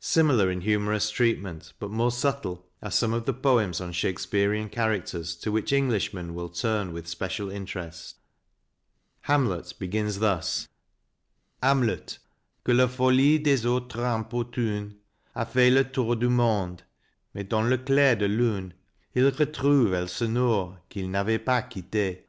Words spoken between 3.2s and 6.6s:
the poems on Shakespearean characters, to which Englishmen will